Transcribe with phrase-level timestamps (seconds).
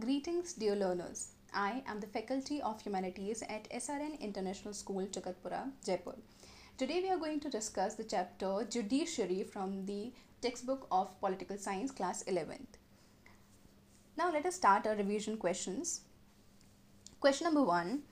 [0.00, 1.32] Greetings, dear learners.
[1.52, 6.14] I am the Faculty of Humanities at SRN International School, Jagatpura, Jaipur.
[6.78, 10.10] Today we are going to discuss the chapter Judiciary from the
[10.40, 12.78] textbook of Political Science, class 11th.
[14.16, 16.00] Now let us start our revision questions.
[17.20, 18.04] Question number one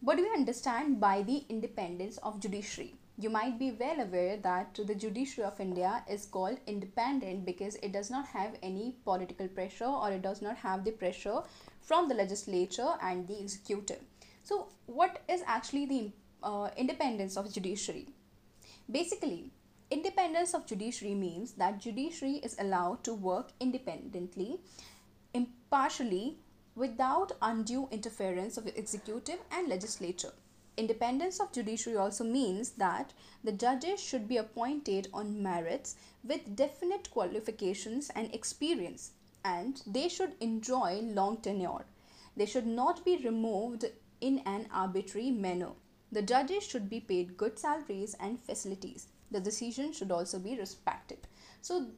[0.00, 2.96] What do you understand by the independence of judiciary?
[3.20, 7.90] You might be well aware that the judiciary of India is called independent because it
[7.90, 11.40] does not have any political pressure or it does not have the pressure
[11.80, 13.98] from the legislature and the executive.
[14.44, 16.12] So, what is actually the
[16.44, 18.06] uh, independence of judiciary?
[18.88, 19.50] Basically,
[19.90, 24.60] independence of judiciary means that judiciary is allowed to work independently,
[25.34, 26.38] impartially,
[26.76, 30.34] without undue interference of executive and legislature.
[30.78, 37.10] Independence of judiciary also means that the judges should be appointed on merits with definite
[37.10, 39.10] qualifications and experience,
[39.44, 41.84] and they should enjoy long tenure.
[42.36, 43.86] They should not be removed
[44.20, 45.72] in an arbitrary manner.
[46.12, 49.08] The judges should be paid good salaries and facilities.
[49.32, 51.26] The decision should also be respected.
[51.60, 51.88] So,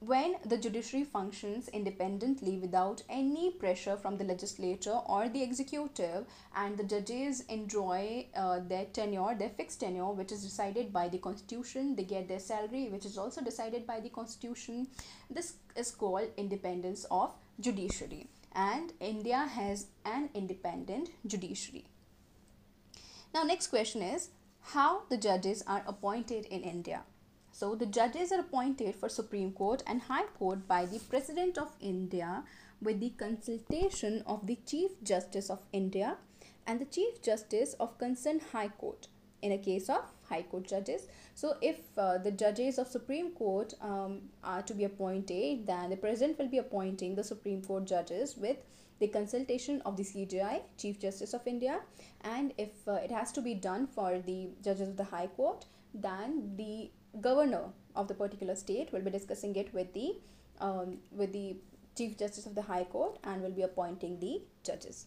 [0.00, 6.24] when the judiciary functions independently without any pressure from the legislature or the executive
[6.56, 11.18] and the judges enjoy uh, their tenure their fixed tenure which is decided by the
[11.18, 14.86] constitution they get their salary which is also decided by the constitution.
[15.28, 21.86] This is called independence of judiciary and india has an independent judiciary.
[23.34, 27.02] Now next question is how the judges are appointed in india
[27.58, 31.72] so the judges are appointed for Supreme Court and High Court by the President of
[31.80, 32.44] India
[32.80, 36.18] with the consultation of the Chief Justice of India
[36.68, 39.08] and the Chief Justice of concerned High Court
[39.42, 41.08] in a case of High Court judges.
[41.34, 45.96] So if uh, the judges of Supreme Court um, are to be appointed, then the
[45.96, 48.58] President will be appointing the Supreme Court judges with
[49.00, 51.80] the consultation of the CJI, Chief Justice of India,
[52.20, 55.66] and if uh, it has to be done for the judges of the High Court,
[55.92, 57.64] then the governor
[57.94, 60.16] of the particular state will be discussing it with the
[60.60, 61.56] um, with the
[61.96, 65.06] chief justice of the high court and will be appointing the judges.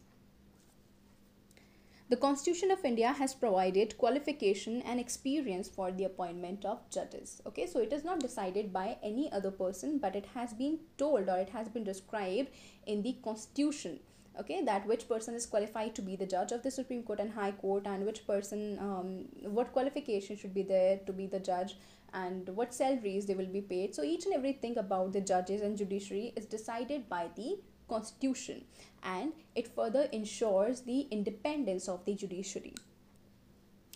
[2.10, 7.42] The constitution of india has provided qualification and experience for the appointment of judges.
[7.46, 11.30] Okay so it is not decided by any other person but it has been told
[11.30, 12.50] or it has been described
[12.86, 14.00] in the constitution
[14.40, 17.32] okay that which person is qualified to be the judge of the supreme court and
[17.32, 21.76] high court and which person um, what qualification should be there to be the judge
[22.14, 23.96] and what salaries they will be paid.
[23.96, 28.64] So each and everything about the judges and judiciary is decided by the constitution
[29.04, 32.76] and it further ensures the independence of the judiciary.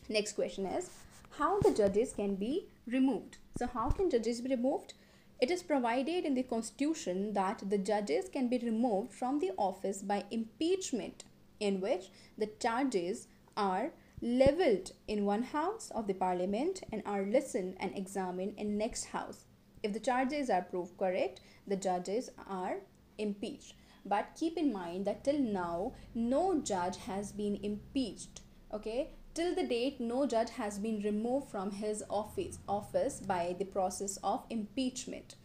[0.09, 0.89] Next question is
[1.31, 3.37] how the judges can be removed?
[3.57, 4.93] So how can judges be removed
[5.39, 10.01] it is provided in the constitution that the judges can be removed from the office
[10.01, 11.23] by impeachment
[11.59, 12.05] in which
[12.37, 13.91] the charges are
[14.21, 19.45] leveled in one house of the parliament and are listened and examined in next house.
[19.83, 22.77] If the charges are proved correct the judges are
[23.17, 23.73] impeached.
[24.05, 28.41] But keep in mind that till now no judge has been impeached
[28.73, 33.65] okay till the date no judge has been removed from his office office by the
[33.65, 35.35] process of impeachment.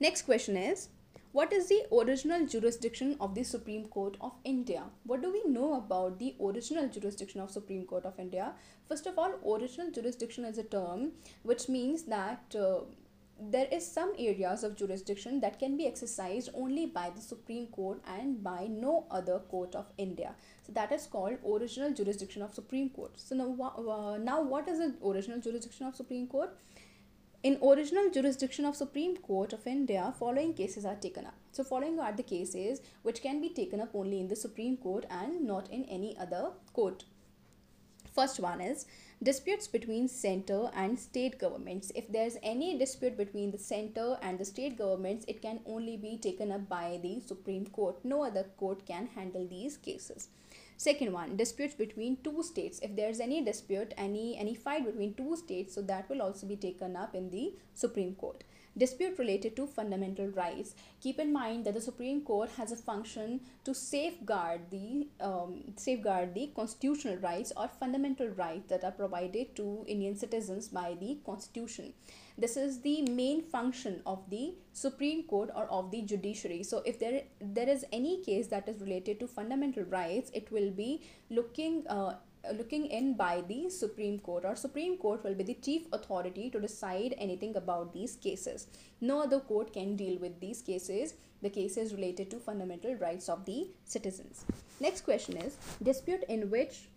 [0.00, 0.88] Next question is
[1.32, 4.84] what is the original jurisdiction of the supreme court of india?
[5.04, 8.52] What do we know about the original jurisdiction of supreme court of india?
[8.88, 11.12] First of all original jurisdiction is a term
[11.42, 12.78] which means that uh,
[13.40, 18.00] there is some areas of jurisdiction that can be exercised only by the supreme court
[18.06, 20.34] and by no other court of india
[20.66, 24.78] so that is called original jurisdiction of supreme court so now, uh, now what is
[24.78, 26.50] the original jurisdiction of supreme court
[27.44, 31.34] in original jurisdiction of Supreme Court of India, following cases are taken up.
[31.52, 35.06] So following are the cases which can be taken up only in the Supreme Court
[35.08, 37.04] and not in any other court.
[38.14, 38.86] First one is
[39.22, 41.92] disputes between center and state governments.
[41.94, 46.18] If there's any dispute between the center and the state governments, it can only be
[46.18, 48.04] taken up by the Supreme Court.
[48.04, 50.28] No other court can handle these cases
[50.78, 55.36] second one disputes between two states if there's any dispute any any fight between two
[55.36, 58.44] states so that will also be taken up in the supreme court
[58.78, 60.74] dispute related to fundamental rights.
[61.00, 66.34] Keep in mind that the supreme court has a function to safeguard the um, safeguard
[66.34, 71.92] the constitutional rights or fundamental rights that are provided to indian citizens by the constitution.
[72.36, 76.62] This is the main function of the supreme court or of the judiciary.
[76.62, 80.70] So if there there is any case that is related to fundamental rights it will
[80.70, 82.14] be looking uh,
[82.56, 86.60] looking in by the Supreme Court or Supreme Court will be the chief authority to
[86.60, 88.66] decide anything about these cases.
[89.00, 93.44] No other court can deal with these cases, the cases related to fundamental rights of
[93.44, 94.44] the citizens.
[94.80, 96.88] Next question is dispute in which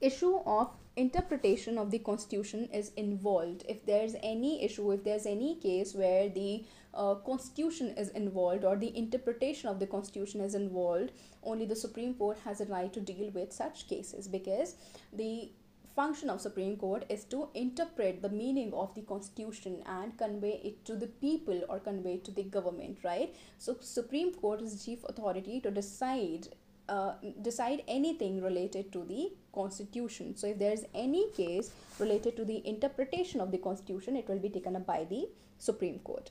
[0.00, 5.56] issue of interpretation of the constitution is involved if there's any issue if there's any
[5.56, 11.10] case where the uh, constitution is involved or the interpretation of the constitution is involved
[11.42, 14.76] only the supreme court has a right to deal with such cases because
[15.12, 15.50] the
[15.96, 20.84] function of supreme court is to interpret the meaning of the constitution and convey it
[20.84, 23.34] to the people or convey it to the government right?
[23.58, 26.48] So supreme court is chief authority to decide
[26.88, 30.36] uh, decide anything related to the constitution.
[30.36, 34.38] So if there is any case related to the interpretation of the constitution it will
[34.38, 36.30] be taken up by the supreme court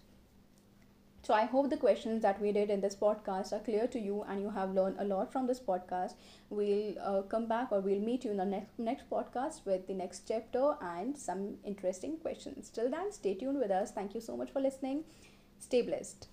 [1.24, 4.24] so i hope the questions that we did in this podcast are clear to you
[4.28, 6.14] and you have learned a lot from this podcast.
[6.50, 9.94] We'll uh, come back or we'll meet you in the next next podcast with the
[9.94, 12.70] next chapter and some interesting questions.
[12.70, 13.92] Till then stay tuned with us.
[13.92, 15.04] Thank you so much for listening.
[15.60, 16.33] Stay blessed